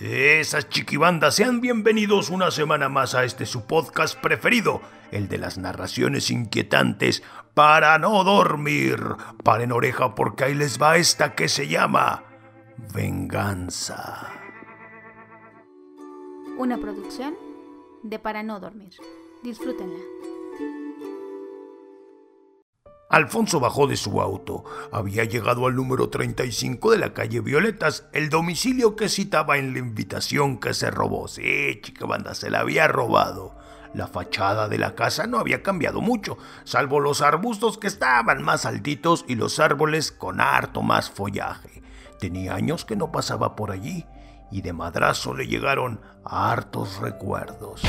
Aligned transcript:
Esas 0.00 0.68
chiquibandas, 0.68 1.36
sean 1.36 1.62
bienvenidos 1.62 2.28
una 2.28 2.50
semana 2.50 2.90
más 2.90 3.14
a 3.14 3.24
este 3.24 3.46
su 3.46 3.66
podcast 3.66 4.20
preferido, 4.20 4.82
el 5.10 5.26
de 5.28 5.38
las 5.38 5.56
narraciones 5.56 6.30
inquietantes 6.30 7.22
para 7.54 7.98
no 7.98 8.22
dormir. 8.22 9.00
Paren 9.42 9.72
oreja 9.72 10.14
porque 10.14 10.44
ahí 10.44 10.54
les 10.54 10.80
va 10.80 10.98
esta 10.98 11.34
que 11.34 11.48
se 11.48 11.68
llama 11.68 12.24
Venganza. 12.94 14.34
Una 16.58 16.76
producción 16.76 17.34
de 18.02 18.18
Para 18.18 18.42
no 18.42 18.60
dormir. 18.60 18.92
Disfrútenla. 19.42 20.35
Alfonso 23.08 23.60
bajó 23.60 23.86
de 23.86 23.96
su 23.96 24.20
auto. 24.20 24.64
Había 24.90 25.24
llegado 25.24 25.66
al 25.66 25.76
número 25.76 26.08
35 26.08 26.90
de 26.90 26.98
la 26.98 27.14
calle 27.14 27.40
Violetas, 27.40 28.06
el 28.12 28.30
domicilio 28.30 28.96
que 28.96 29.08
citaba 29.08 29.58
en 29.58 29.72
la 29.72 29.78
invitación 29.78 30.58
que 30.58 30.74
se 30.74 30.90
robó. 30.90 31.28
Sí, 31.28 31.80
chica 31.82 32.04
banda, 32.04 32.34
se 32.34 32.50
la 32.50 32.60
había 32.60 32.88
robado. 32.88 33.54
La 33.94 34.08
fachada 34.08 34.68
de 34.68 34.78
la 34.78 34.94
casa 34.94 35.26
no 35.26 35.38
había 35.38 35.62
cambiado 35.62 36.00
mucho, 36.00 36.36
salvo 36.64 37.00
los 37.00 37.22
arbustos 37.22 37.78
que 37.78 37.86
estaban 37.86 38.42
más 38.42 38.66
altitos 38.66 39.24
y 39.28 39.36
los 39.36 39.60
árboles 39.60 40.10
con 40.10 40.40
harto 40.40 40.82
más 40.82 41.08
follaje. 41.08 41.82
Tenía 42.18 42.54
años 42.54 42.84
que 42.84 42.96
no 42.96 43.12
pasaba 43.12 43.54
por 43.54 43.70
allí 43.70 44.04
y 44.50 44.62
de 44.62 44.72
madrazo 44.72 45.32
le 45.32 45.46
llegaron 45.46 46.00
hartos 46.24 46.98
recuerdos. 46.98 47.82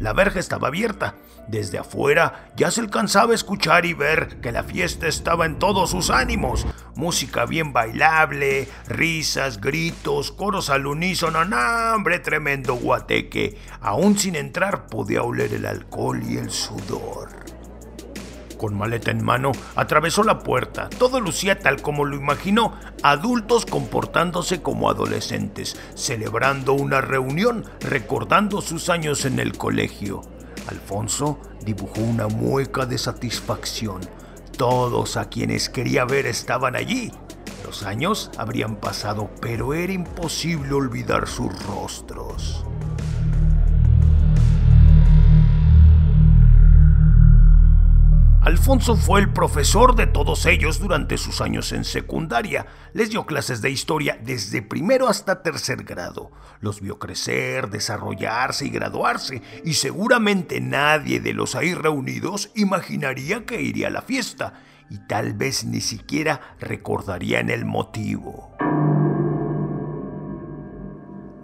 La 0.00 0.12
verja 0.12 0.38
estaba 0.38 0.68
abierta. 0.68 1.14
Desde 1.48 1.78
afuera 1.78 2.50
ya 2.56 2.70
se 2.70 2.80
alcanzaba 2.80 3.32
a 3.32 3.34
escuchar 3.34 3.86
y 3.86 3.94
ver 3.94 4.40
que 4.40 4.52
la 4.52 4.62
fiesta 4.62 5.08
estaba 5.08 5.46
en 5.46 5.58
todos 5.58 5.90
sus 5.90 6.10
ánimos. 6.10 6.66
Música 6.94 7.46
bien 7.46 7.72
bailable, 7.72 8.68
risas, 8.86 9.60
gritos, 9.60 10.30
coros 10.30 10.70
al 10.70 10.86
unísono, 10.86 11.38
hambre, 11.40 12.18
tremendo 12.18 12.74
guateque. 12.74 13.58
Aún 13.80 14.18
sin 14.18 14.36
entrar 14.36 14.86
podía 14.86 15.22
oler 15.22 15.54
el 15.54 15.66
alcohol 15.66 16.22
y 16.22 16.36
el 16.36 16.50
sudor. 16.50 17.57
Con 18.58 18.76
maleta 18.76 19.12
en 19.12 19.24
mano, 19.24 19.52
atravesó 19.76 20.24
la 20.24 20.40
puerta. 20.40 20.90
Todo 20.98 21.20
lucía 21.20 21.60
tal 21.60 21.80
como 21.80 22.04
lo 22.04 22.16
imaginó, 22.16 22.74
adultos 23.02 23.64
comportándose 23.64 24.60
como 24.62 24.90
adolescentes, 24.90 25.80
celebrando 25.94 26.74
una 26.74 27.00
reunión, 27.00 27.64
recordando 27.80 28.60
sus 28.60 28.90
años 28.90 29.24
en 29.24 29.38
el 29.38 29.56
colegio. 29.56 30.22
Alfonso 30.66 31.38
dibujó 31.64 32.00
una 32.00 32.26
mueca 32.26 32.84
de 32.84 32.98
satisfacción. 32.98 34.00
Todos 34.56 35.16
a 35.16 35.28
quienes 35.28 35.68
quería 35.68 36.04
ver 36.04 36.26
estaban 36.26 36.74
allí. 36.74 37.12
Los 37.64 37.84
años 37.84 38.30
habrían 38.38 38.76
pasado, 38.76 39.30
pero 39.40 39.72
era 39.72 39.92
imposible 39.92 40.74
olvidar 40.74 41.28
sus 41.28 41.52
rostros. 41.64 42.64
Alfonso 48.48 48.96
fue 48.96 49.20
el 49.20 49.30
profesor 49.30 49.94
de 49.94 50.06
todos 50.06 50.46
ellos 50.46 50.80
durante 50.80 51.18
sus 51.18 51.42
años 51.42 51.70
en 51.72 51.84
secundaria. 51.84 52.64
Les 52.94 53.10
dio 53.10 53.26
clases 53.26 53.60
de 53.60 53.68
historia 53.68 54.18
desde 54.22 54.62
primero 54.62 55.06
hasta 55.06 55.42
tercer 55.42 55.84
grado. 55.84 56.30
Los 56.62 56.80
vio 56.80 56.98
crecer, 56.98 57.68
desarrollarse 57.68 58.64
y 58.64 58.70
graduarse, 58.70 59.42
y 59.66 59.74
seguramente 59.74 60.62
nadie 60.62 61.20
de 61.20 61.34
los 61.34 61.54
ahí 61.56 61.74
reunidos 61.74 62.50
imaginaría 62.54 63.44
que 63.44 63.60
iría 63.60 63.88
a 63.88 63.90
la 63.90 64.00
fiesta, 64.00 64.54
y 64.88 64.96
tal 65.06 65.34
vez 65.34 65.66
ni 65.66 65.82
siquiera 65.82 66.56
recordarían 66.58 67.50
el 67.50 67.66
motivo. 67.66 68.57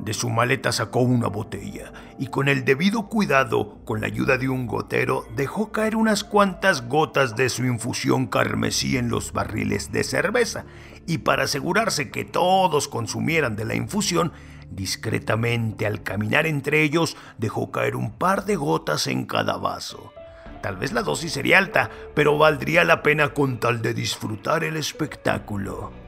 De 0.04 0.12
su 0.12 0.28
maleta 0.28 0.70
sacó 0.70 1.00
una 1.00 1.28
botella 1.28 1.90
y 2.18 2.26
con 2.26 2.48
el 2.48 2.66
debido 2.66 3.08
cuidado, 3.08 3.78
con 3.86 4.02
la 4.02 4.06
ayuda 4.06 4.36
de 4.36 4.50
un 4.50 4.66
gotero, 4.66 5.26
dejó 5.34 5.72
caer 5.72 5.96
unas 5.96 6.24
cuantas 6.24 6.88
gotas 6.88 7.36
de 7.36 7.48
su 7.48 7.64
infusión 7.64 8.26
carmesí 8.26 8.98
en 8.98 9.08
los 9.08 9.32
barriles 9.32 9.92
de 9.92 10.04
cerveza 10.04 10.66
y 11.06 11.18
para 11.18 11.44
asegurarse 11.44 12.10
que 12.10 12.26
todos 12.26 12.86
consumieran 12.86 13.56
de 13.56 13.64
la 13.64 13.76
infusión, 13.76 14.32
discretamente 14.70 15.86
al 15.86 16.02
caminar 16.02 16.46
entre 16.46 16.82
ellos 16.82 17.16
dejó 17.38 17.70
caer 17.70 17.96
un 17.96 18.12
par 18.12 18.44
de 18.44 18.56
gotas 18.56 19.06
en 19.06 19.24
cada 19.24 19.56
vaso. 19.56 20.12
Tal 20.60 20.76
vez 20.76 20.92
la 20.92 21.02
dosis 21.02 21.32
sería 21.32 21.58
alta, 21.58 21.90
pero 22.14 22.36
valdría 22.36 22.84
la 22.84 23.02
pena 23.02 23.32
con 23.32 23.58
tal 23.58 23.80
de 23.80 23.94
disfrutar 23.94 24.64
el 24.64 24.76
espectáculo. 24.76 26.03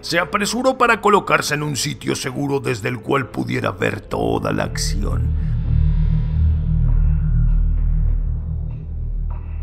Se 0.00 0.18
apresuró 0.18 0.78
para 0.78 1.00
colocarse 1.00 1.54
en 1.54 1.62
un 1.62 1.76
sitio 1.76 2.16
seguro 2.16 2.60
desde 2.60 2.88
el 2.88 3.00
cual 3.00 3.28
pudiera 3.28 3.70
ver 3.70 4.00
toda 4.00 4.52
la 4.52 4.64
acción. 4.64 5.28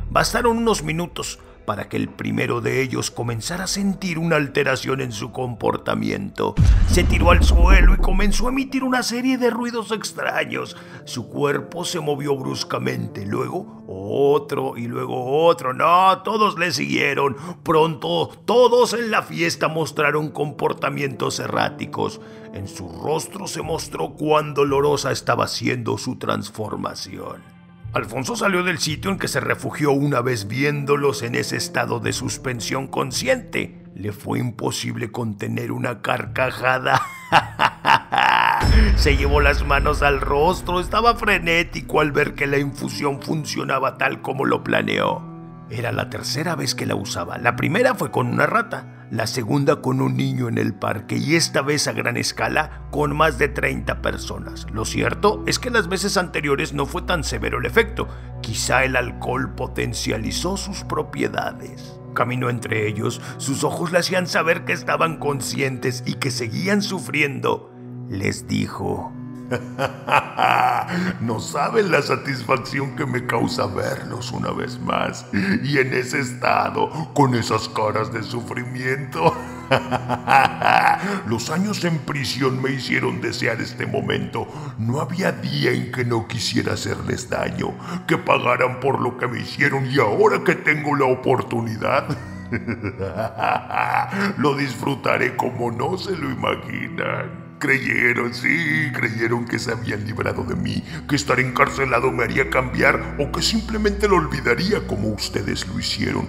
Bastaron 0.09 0.57
unos 0.57 0.83
minutos 0.83 1.39
para 1.67 1.89
que 1.89 1.97
el 1.97 2.07
primero 2.07 2.61
de 2.61 2.81
ellos 2.81 3.11
comenzara 3.11 3.65
a 3.65 3.67
sentir 3.67 4.19
una 4.19 4.37
alteración 4.37 5.01
en 5.01 5.11
su 5.11 5.33
comportamiento. 5.33 6.55
Se 6.89 7.03
tiró 7.03 7.31
al 7.31 7.43
suelo 7.43 7.93
y 7.93 7.97
comenzó 7.97 8.47
a 8.47 8.51
emitir 8.51 8.85
una 8.85 9.03
serie 9.03 9.37
de 9.37 9.49
ruidos 9.49 9.91
extraños. 9.91 10.77
Su 11.03 11.27
cuerpo 11.27 11.83
se 11.83 11.99
movió 11.99 12.37
bruscamente, 12.37 13.25
luego 13.25 13.83
otro 13.85 14.77
y 14.77 14.87
luego 14.87 15.45
otro. 15.45 15.73
No, 15.73 16.21
todos 16.23 16.57
le 16.57 16.71
siguieron. 16.71 17.35
Pronto 17.63 18.29
todos 18.45 18.93
en 18.93 19.11
la 19.11 19.21
fiesta 19.21 19.67
mostraron 19.67 20.29
comportamientos 20.29 21.37
erráticos. 21.41 22.21
En 22.53 22.69
su 22.69 22.87
rostro 23.03 23.45
se 23.45 23.61
mostró 23.61 24.13
cuán 24.13 24.53
dolorosa 24.53 25.11
estaba 25.11 25.49
siendo 25.49 25.97
su 25.97 26.15
transformación. 26.15 27.56
Alfonso 27.97 28.35
salió 28.35 28.63
del 28.63 28.77
sitio 28.77 29.09
en 29.09 29.17
que 29.17 29.27
se 29.27 29.39
refugió 29.39 29.91
una 29.91 30.21
vez 30.21 30.47
viéndolos 30.47 31.23
en 31.23 31.33
ese 31.33 31.57
estado 31.57 31.99
de 31.99 32.13
suspensión 32.13 32.87
consciente. 32.87 33.83
Le 33.95 34.11
fue 34.11 34.37
imposible 34.37 35.11
contener 35.11 35.71
una 35.71 36.03
carcajada. 36.03 37.01
se 38.97 39.17
llevó 39.17 39.41
las 39.41 39.65
manos 39.65 40.03
al 40.03 40.21
rostro, 40.21 40.79
estaba 40.79 41.15
frenético 41.15 41.99
al 41.99 42.11
ver 42.11 42.35
que 42.35 42.45
la 42.45 42.59
infusión 42.59 43.19
funcionaba 43.19 43.97
tal 43.97 44.21
como 44.21 44.45
lo 44.45 44.63
planeó. 44.63 45.26
Era 45.69 45.91
la 45.91 46.09
tercera 46.09 46.55
vez 46.55 46.75
que 46.75 46.85
la 46.85 46.95
usaba. 46.95 47.37
La 47.37 47.55
primera 47.55 47.95
fue 47.95 48.11
con 48.11 48.27
una 48.27 48.45
rata 48.45 48.97
la 49.09 49.25
segunda 49.25 49.77
con 49.77 50.01
un 50.01 50.17
niño 50.17 50.49
en 50.49 50.57
el 50.57 50.73
parque 50.73 51.15
y 51.15 51.35
esta 51.35 51.61
vez 51.61 51.87
a 51.87 51.93
gran 51.93 52.17
escala 52.17 52.81
con 52.91 53.15
más 53.15 53.37
de 53.37 53.47
30 53.47 54.01
personas. 54.01 54.67
Lo 54.71 54.83
cierto 54.83 55.43
es 55.47 55.59
que 55.59 55.69
las 55.69 55.87
veces 55.87 56.17
anteriores 56.17 56.73
no 56.73 56.85
fue 56.85 57.03
tan 57.03 57.23
severo 57.23 57.59
el 57.59 57.65
efecto, 57.65 58.07
quizá 58.41 58.83
el 58.83 58.97
alcohol 58.97 59.55
potencializó 59.55 60.57
sus 60.57 60.83
propiedades. 60.83 61.99
Caminó 62.13 62.49
entre 62.49 62.87
ellos, 62.87 63.21
sus 63.37 63.63
ojos 63.63 63.91
le 63.91 63.99
hacían 63.99 64.27
saber 64.27 64.65
que 64.65 64.73
estaban 64.73 65.19
conscientes 65.19 66.03
y 66.05 66.15
que 66.15 66.31
seguían 66.31 66.81
sufriendo. 66.81 67.71
Les 68.09 68.47
dijo, 68.47 69.13
no 71.21 71.39
saben 71.39 71.91
la 71.91 72.01
satisfacción 72.01 72.95
que 72.95 73.05
me 73.05 73.25
causa 73.25 73.67
verlos 73.67 74.31
una 74.31 74.51
vez 74.51 74.79
más 74.79 75.25
y 75.63 75.77
en 75.77 75.93
ese 75.93 76.19
estado, 76.19 76.89
con 77.13 77.35
esas 77.35 77.69
caras 77.69 78.11
de 78.11 78.23
sufrimiento. 78.23 79.35
Los 81.27 81.49
años 81.49 81.83
en 81.83 81.99
prisión 81.99 82.61
me 82.61 82.71
hicieron 82.71 83.21
desear 83.21 83.61
este 83.61 83.85
momento. 83.85 84.47
No 84.77 85.01
había 85.01 85.31
día 85.31 85.71
en 85.71 85.91
que 85.91 86.05
no 86.05 86.27
quisiera 86.27 86.73
hacerles 86.73 87.29
daño, 87.29 87.73
que 88.07 88.17
pagaran 88.17 88.79
por 88.79 89.01
lo 89.01 89.17
que 89.17 89.27
me 89.27 89.41
hicieron 89.41 89.85
y 89.85 89.99
ahora 89.99 90.43
que 90.43 90.55
tengo 90.55 90.95
la 90.95 91.05
oportunidad, 91.05 92.07
lo 94.37 94.55
disfrutaré 94.55 95.35
como 95.35 95.71
no 95.71 95.97
se 95.97 96.15
lo 96.15 96.29
imaginan. 96.29 97.46
Creyeron, 97.59 98.33
sí, 98.33 98.91
creyeron 98.93 99.45
que 99.45 99.57
se 99.57 99.71
habían 99.71 100.05
librado 100.05 100.43
de 100.43 100.55
mí, 100.55 100.83
que 101.09 101.15
estar 101.15 101.39
encarcelado 101.39 102.11
me 102.11 102.23
haría 102.23 102.49
cambiar 102.49 103.15
o 103.19 103.31
que 103.31 103.41
simplemente 103.41 104.07
lo 104.07 104.17
olvidaría 104.17 104.85
como 104.85 105.09
ustedes 105.09 105.67
lo 105.67 105.79
hicieron. 105.79 106.27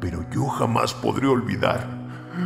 Pero 0.00 0.24
yo 0.30 0.46
jamás 0.46 0.94
podré 0.94 1.26
olvidar. 1.26 1.98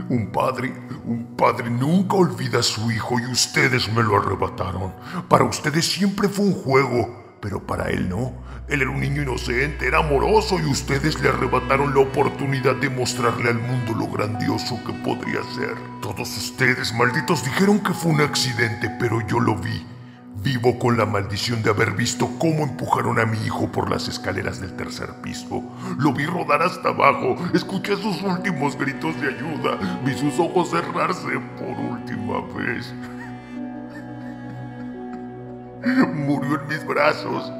Un 0.09 0.33
padre, 0.33 0.73
un 1.05 1.37
padre 1.37 1.69
nunca 1.69 2.17
olvida 2.17 2.61
a 2.61 2.63
su 2.63 2.91
hijo 2.91 3.21
y 3.21 3.31
ustedes 3.31 3.93
me 3.93 4.03
lo 4.03 4.17
arrebataron. 4.17 4.95
Para 5.29 5.45
ustedes 5.45 5.85
siempre 5.85 6.31
fue 6.31 6.47
un 6.47 6.55
juego, 6.55 7.37
pero 7.43 7.67
para 7.67 7.91
él 7.91 8.09
no. 8.09 8.33
Él 8.69 8.81
era 8.81 8.91
un 8.91 9.01
niño 9.01 9.23
inocente, 9.23 9.87
era 9.87 9.99
amoroso 9.99 10.59
y 10.59 10.65
ustedes 10.65 11.21
le 11.21 11.29
arrebataron 11.29 11.95
la 11.95 12.01
oportunidad 12.01 12.77
de 12.77 12.89
mostrarle 12.89 13.51
al 13.51 13.59
mundo 13.59 13.93
lo 13.95 14.07
grandioso 14.07 14.81
que 14.87 14.93
podría 14.93 15.43
ser. 15.55 15.75
Todos 16.01 16.37
ustedes, 16.37 16.95
malditos, 16.95 17.45
dijeron 17.45 17.81
que 17.81 17.93
fue 17.93 18.13
un 18.13 18.21
accidente, 18.21 18.89
pero 18.99 19.21
yo 19.27 19.41
lo 19.41 19.57
vi. 19.57 19.87
Vivo 20.43 20.79
con 20.79 20.97
la 20.97 21.07
maldición 21.07 21.63
de 21.63 21.71
haber 21.71 21.93
visto 21.93 22.29
cómo 22.39 22.65
empujaron 22.65 23.19
a 23.21 23.27
mi 23.27 23.39
hijo 23.45 23.71
por 23.71 23.91
las 23.91 24.09
escaleras 24.09 24.61
del 24.61 24.75
tercer 24.75 25.11
piso. 25.23 25.63
Lo 25.99 26.13
vi 26.13 26.27
rodar 26.27 26.63
hasta 26.63 26.89
abajo, 26.89 27.37
escuché 27.55 27.97
sus 27.97 28.23
últimos 28.23 28.77
gritos 28.77 29.21
de 29.21 29.29
ayuda, 29.29 30.01
vi 30.05 30.15
sus 30.15 30.39
ojos 30.41 30.71
cerrarse 30.71 31.39
por 31.59 31.79
última 31.79 32.41
vez. 32.57 32.93
Murió 36.15 36.61
en 36.61 36.69
mis 36.69 36.87
brazos, 36.87 37.53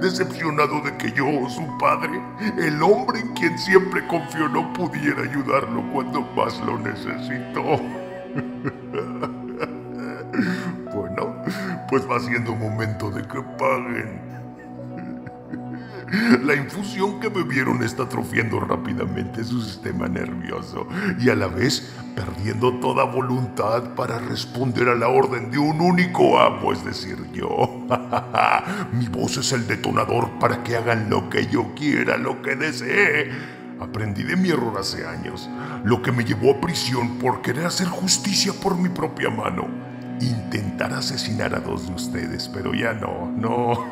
decepcionado 0.00 0.80
de 0.82 0.96
que 0.96 1.12
yo, 1.12 1.48
su 1.48 1.78
padre, 1.78 2.20
el 2.58 2.82
hombre 2.82 3.20
en 3.20 3.32
quien 3.34 3.58
siempre 3.58 4.06
confió, 4.06 4.48
no 4.48 4.72
pudiera 4.72 5.22
ayudarlo 5.22 5.82
cuando 5.92 6.22
más 6.36 6.60
lo 6.60 6.78
necesitó. 6.78 7.80
Bueno, 10.92 11.36
pues 11.88 12.08
va 12.08 12.18
siendo 12.20 12.54
momento 12.54 13.10
de 13.10 13.22
que 13.22 13.40
paguen. 13.58 14.43
La 16.42 16.54
infusión 16.54 17.18
que 17.18 17.28
bebieron 17.28 17.82
está 17.82 18.04
atrofiando 18.04 18.60
rápidamente 18.60 19.42
su 19.42 19.60
sistema 19.60 20.06
nervioso 20.06 20.86
y 21.18 21.28
a 21.28 21.34
la 21.34 21.48
vez 21.48 21.92
perdiendo 22.14 22.74
toda 22.74 23.04
voluntad 23.04 23.94
para 23.94 24.18
responder 24.18 24.88
a 24.88 24.94
la 24.94 25.08
orden 25.08 25.50
de 25.50 25.58
un 25.58 25.80
único 25.80 26.38
amo, 26.38 26.72
es 26.72 26.84
decir, 26.84 27.16
yo. 27.32 27.86
Mi 28.92 29.08
voz 29.08 29.36
es 29.38 29.52
el 29.52 29.66
detonador 29.66 30.38
para 30.38 30.62
que 30.62 30.76
hagan 30.76 31.10
lo 31.10 31.28
que 31.28 31.46
yo 31.46 31.74
quiera, 31.74 32.16
lo 32.16 32.42
que 32.42 32.54
desee. 32.54 33.30
Aprendí 33.80 34.22
de 34.22 34.36
mi 34.36 34.50
error 34.50 34.78
hace 34.78 35.04
años, 35.04 35.50
lo 35.84 36.00
que 36.00 36.12
me 36.12 36.24
llevó 36.24 36.52
a 36.52 36.60
prisión 36.60 37.18
por 37.18 37.42
querer 37.42 37.66
hacer 37.66 37.88
justicia 37.88 38.52
por 38.52 38.78
mi 38.78 38.88
propia 38.88 39.30
mano 39.30 39.83
intentar 40.20 40.92
asesinar 40.92 41.54
a 41.54 41.60
dos 41.60 41.86
de 41.86 41.94
ustedes, 41.94 42.48
pero 42.48 42.74
ya 42.74 42.92
no, 42.94 43.30
no. 43.36 43.84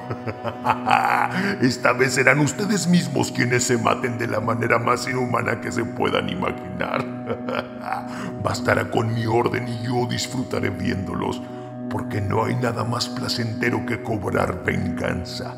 Esta 1.60 1.92
vez 1.92 2.14
serán 2.14 2.40
ustedes 2.40 2.86
mismos 2.86 3.32
quienes 3.32 3.64
se 3.64 3.78
maten 3.78 4.18
de 4.18 4.26
la 4.26 4.40
manera 4.40 4.78
más 4.78 5.08
inhumana 5.08 5.60
que 5.60 5.72
se 5.72 5.84
puedan 5.84 6.28
imaginar. 6.28 7.04
Bastará 8.42 8.90
con 8.90 9.14
mi 9.14 9.26
orden 9.26 9.68
y 9.68 9.84
yo 9.84 10.06
disfrutaré 10.08 10.70
viéndolos, 10.70 11.42
porque 11.90 12.20
no 12.20 12.44
hay 12.44 12.54
nada 12.56 12.84
más 12.84 13.08
placentero 13.08 13.84
que 13.86 14.02
cobrar 14.02 14.64
venganza. 14.64 15.54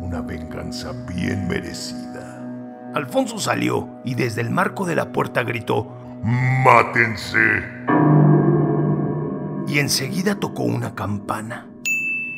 Una 0.00 0.20
venganza 0.20 0.92
bien 1.06 1.48
merecida. 1.48 2.38
Alfonso 2.94 3.38
salió 3.38 3.88
y 4.04 4.14
desde 4.14 4.42
el 4.42 4.50
marco 4.50 4.84
de 4.84 4.96
la 4.96 5.12
puerta 5.12 5.42
gritó, 5.42 5.96
¡Mátense! 6.22 7.81
Y 9.72 9.78
enseguida 9.78 10.34
tocó 10.34 10.64
una 10.64 10.94
campana. 10.94 11.66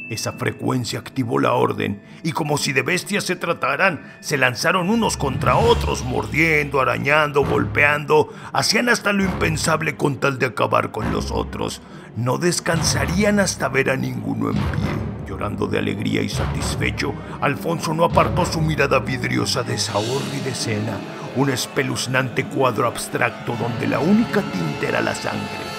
Esa 0.08 0.34
frecuencia 0.34 1.00
activó 1.00 1.40
la 1.40 1.54
orden 1.54 2.00
y 2.22 2.31
como 2.31 2.58
si 2.58 2.72
de 2.72 2.82
bestias 2.82 3.25
se 3.25 3.34
trataran, 3.34 4.14
se 4.20 4.38
lanzaron 4.38 4.88
unos 4.88 5.16
contra 5.16 5.56
otros, 5.56 6.04
mordiendo, 6.04 6.81
arañando, 6.81 7.44
golpeando, 7.44 8.32
hacían 8.52 8.88
hasta 8.88 9.12
lo 9.12 9.25
impensable 9.25 9.96
con 9.96 10.20
tal 10.20 10.38
de 10.38 10.46
acabar 10.46 10.92
con 10.92 11.10
los 11.10 11.32
otros. 11.32 11.82
No 12.16 12.38
descansarían 12.38 13.40
hasta 13.40 13.69
ver 13.69 13.90
a 13.90 13.96
ninguno 13.96 14.50
en 14.50 14.56
pie. 14.56 15.26
Llorando 15.26 15.66
de 15.66 15.78
alegría 15.78 16.22
y 16.22 16.28
satisfecho, 16.28 17.14
Alfonso 17.40 17.94
no 17.94 18.04
apartó 18.04 18.46
su 18.46 18.60
mirada 18.60 19.00
vidriosa 19.00 19.64
de 19.64 19.75
esa 19.75 19.98
horrible 19.98 20.50
escena, 20.50 20.98
un 21.34 21.50
espeluznante 21.50 22.44
cuadro 22.44 22.86
abstracto 22.86 23.56
donde 23.56 23.88
la 23.88 23.98
única 23.98 24.40
tinta 24.40 24.88
era 24.88 25.00
la 25.00 25.16
sangre 25.16 25.73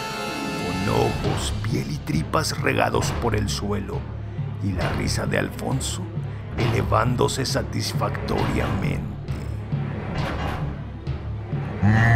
ojos, 0.90 1.54
piel 1.64 1.92
y 1.92 1.98
tripas 1.98 2.62
regados 2.62 3.12
por 3.22 3.36
el 3.36 3.50
suelo, 3.50 4.00
y 4.64 4.72
la 4.72 4.90
risa 4.94 5.26
de 5.26 5.38
Alfonso 5.38 6.02
elevándose 6.58 7.46
satisfactoriamente. 7.46 9.16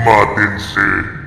¡Mátense! 0.06 1.19